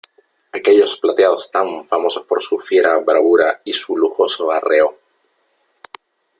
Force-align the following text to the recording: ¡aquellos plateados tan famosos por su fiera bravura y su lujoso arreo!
¡aquellos 0.57 0.97
plateados 0.99 1.51
tan 1.51 1.85
famosos 1.85 2.25
por 2.25 2.41
su 2.41 2.57
fiera 2.57 2.97
bravura 2.97 3.61
y 3.63 3.71
su 3.71 3.95
lujoso 3.95 4.49
arreo! 4.51 4.97